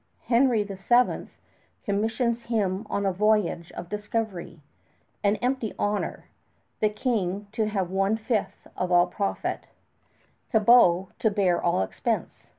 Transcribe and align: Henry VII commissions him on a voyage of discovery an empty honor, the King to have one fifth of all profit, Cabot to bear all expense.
Henry 0.29 0.63
VII 0.63 1.27
commissions 1.85 2.41
him 2.45 2.87
on 2.89 3.05
a 3.05 3.13
voyage 3.13 3.71
of 3.73 3.87
discovery 3.87 4.59
an 5.23 5.35
empty 5.43 5.75
honor, 5.77 6.25
the 6.79 6.89
King 6.89 7.45
to 7.51 7.67
have 7.67 7.91
one 7.91 8.17
fifth 8.17 8.67
of 8.75 8.91
all 8.91 9.05
profit, 9.05 9.67
Cabot 10.51 11.09
to 11.19 11.29
bear 11.29 11.61
all 11.61 11.83
expense. 11.83 12.47